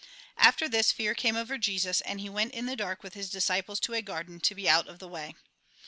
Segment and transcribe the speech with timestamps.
[0.39, 3.79] After this, fear came over Jesus, and he went in the dark with his disciples
[3.81, 5.35] to a garden, to be out of the way.